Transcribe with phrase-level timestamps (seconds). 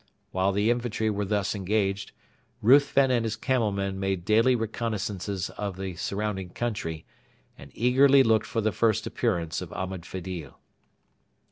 [0.31, 2.11] While the infantry were thus engaged,
[2.63, 7.05] Ruthven and his camel men made daily reconnaissances of the surrounding country,
[7.55, 10.57] and eagerly looked for the first appearance of Ahmed Fedil.